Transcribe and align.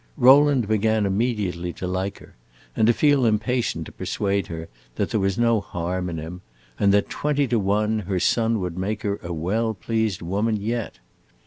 Rowland 0.17 0.67
began 0.67 1.05
immediately 1.05 1.71
to 1.73 1.85
like 1.85 2.17
her, 2.17 2.33
and 2.75 2.87
to 2.87 2.91
feel 2.91 3.23
impatient 3.23 3.85
to 3.85 3.91
persuade 3.91 4.47
her 4.47 4.67
that 4.95 5.11
there 5.11 5.19
was 5.19 5.37
no 5.37 5.59
harm 5.61 6.09
in 6.09 6.17
him, 6.17 6.41
and 6.79 6.91
that, 6.91 7.07
twenty 7.07 7.47
to 7.47 7.59
one, 7.59 7.99
her 7.99 8.19
son 8.19 8.59
would 8.59 8.79
make 8.79 9.03
her 9.03 9.19
a 9.21 9.31
well 9.31 9.75
pleased 9.75 10.23
woman 10.23 10.57
yet. 10.59 10.97